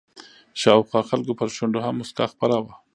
شاوخوا 0.61 1.01
خلکو 1.09 1.33
پر 1.39 1.49
شونډو 1.55 1.79
هم 1.85 1.95
مسکا 1.99 2.25
خپره 2.33 2.55
وه. 2.63 2.73